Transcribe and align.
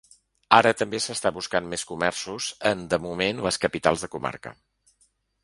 Ara 0.59 0.69
també 0.77 1.01
s’està 1.05 1.31
buscant 1.35 1.67
més 1.73 1.83
comerços 1.91 2.49
en, 2.71 2.83
de 2.95 3.01
moment, 3.05 3.45
les 3.49 3.61
capitals 3.67 4.07
de 4.09 4.13
comarca. 4.17 4.57